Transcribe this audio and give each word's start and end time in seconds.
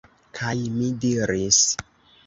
Kaj 0.39 0.55
mi 0.79 0.89
diris: 1.05 1.63